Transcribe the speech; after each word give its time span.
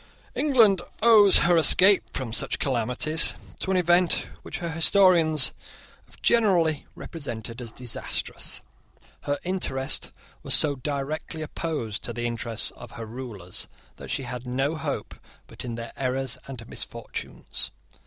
England 0.33 0.81
owes 1.03 1.37
her 1.45 1.55
escape 1.57 2.01
from 2.11 2.33
such 2.33 2.57
calamities 2.57 3.35
to 3.59 3.69
an 3.69 3.77
event 3.77 4.25
which 4.41 4.57
her 4.57 4.71
historians 4.71 5.51
have 6.07 6.19
generally 6.23 6.87
represented 6.95 7.61
as 7.61 7.71
disastrous. 7.71 8.61
Her 9.25 9.37
interest 9.43 10.09
was 10.41 10.55
so 10.55 10.73
directly 10.75 11.43
opposed 11.43 12.01
to 12.01 12.13
the 12.13 12.25
interests 12.25 12.71
of 12.71 12.93
her 12.93 13.05
rulers 13.05 13.67
that 13.97 14.09
she 14.09 14.23
had 14.23 14.47
no 14.47 14.73
hope 14.73 15.13
but 15.45 15.63
in 15.63 15.75
their 15.75 15.93
errors 15.95 16.39
and 16.47 16.67
misfortunes. 16.67 17.69